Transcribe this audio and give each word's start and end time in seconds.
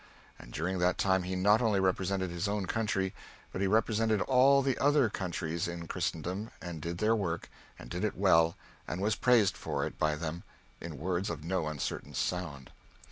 And 0.39 0.51
during 0.51 0.79
that 0.79 0.97
time 0.97 1.21
he 1.21 1.35
not 1.35 1.61
only 1.61 1.79
represented 1.79 2.31
his 2.31 2.47
own 2.47 2.65
country, 2.65 3.13
but 3.51 3.61
he 3.61 3.67
represented 3.67 4.19
all 4.21 4.63
the 4.63 4.75
other 4.79 5.09
countries 5.11 5.67
in 5.67 5.85
Christendom 5.85 6.49
and 6.59 6.81
did 6.81 6.97
their 6.97 7.15
work, 7.15 7.51
and 7.77 7.87
did 7.87 8.03
it 8.03 8.17
well 8.17 8.57
and 8.87 8.99
was 8.99 9.15
praised 9.15 9.55
for 9.55 9.85
it 9.85 9.99
by 9.99 10.15
them 10.15 10.41
in 10.79 10.97
words 10.97 11.29
of 11.29 11.43
no 11.43 11.67
uncertain 11.67 12.15
sound. 12.15 12.71